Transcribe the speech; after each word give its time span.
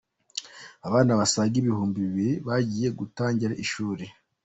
Abana 0.87 1.11
basaga 1.19 1.55
ibihumbi 1.61 1.97
bibiri 2.05 2.33
bagiye 2.47 2.87
gutangira 2.99 3.53
ishuri 3.63 4.05